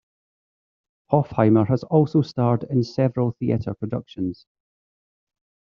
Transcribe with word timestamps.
Hofheimer 1.11 1.67
has 1.67 1.83
also 1.83 2.23
starred 2.23 2.63
in 2.63 2.81
several 2.81 3.33
theatre 3.39 3.75
productions. 3.75 4.47